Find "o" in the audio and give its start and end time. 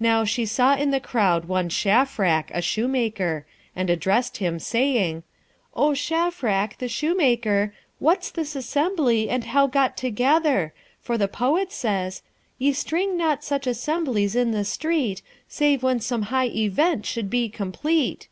5.76-5.90